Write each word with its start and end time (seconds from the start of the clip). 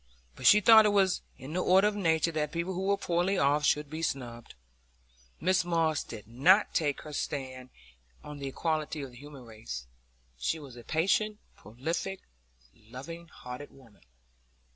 But 0.35 0.47
she 0.47 0.61
thought 0.61 0.87
it 0.87 0.93
was 0.93 1.21
in 1.37 1.53
the 1.53 1.63
order 1.63 1.87
of 1.87 1.95
nature 1.95 2.31
that 2.31 2.51
people 2.51 2.73
who 2.73 2.87
were 2.87 2.97
poorly 2.97 3.37
off 3.37 3.63
should 3.63 3.87
be 3.87 4.01
snubbed. 4.01 4.55
Mrs 5.39 5.65
Moss 5.65 6.03
did 6.03 6.27
not 6.27 6.73
take 6.73 7.01
her 7.01 7.13
stand 7.13 7.69
on 8.23 8.39
the 8.39 8.47
equality 8.47 9.03
of 9.03 9.11
the 9.11 9.17
human 9.17 9.45
race; 9.45 9.85
she 10.39 10.57
was 10.57 10.75
a 10.75 10.83
patient, 10.83 11.37
prolific, 11.55 12.21
loving 12.73 13.27
hearted 13.27 13.69
woman. 13.69 14.01